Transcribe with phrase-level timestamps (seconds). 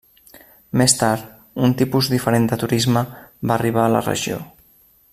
[0.81, 1.27] Més tard,
[1.67, 3.05] un tipus diferent de turisme
[3.51, 4.43] va arribar a la regió.